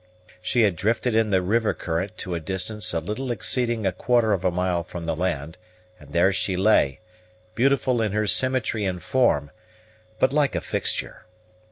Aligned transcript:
She 0.41 0.63
had 0.63 0.75
drifted 0.77 1.13
in 1.13 1.29
the 1.29 1.43
river 1.43 1.75
current 1.75 2.17
to 2.17 2.33
a 2.33 2.39
distance 2.39 2.91
a 2.91 2.99
little 2.99 3.29
exceeding 3.29 3.85
a 3.85 3.91
quarter 3.91 4.33
of 4.33 4.43
a 4.43 4.49
mile 4.49 4.83
from 4.83 5.05
the 5.05 5.15
land, 5.15 5.59
and 5.99 6.11
there 6.11 6.33
she 6.33 6.57
lay, 6.57 7.01
beautiful 7.53 8.01
in 8.01 8.11
her 8.11 8.25
symmetry 8.25 8.83
and 8.83 9.03
form, 9.03 9.51
but 10.17 10.33
like 10.33 10.55
a 10.55 10.61
fixture. 10.61 11.27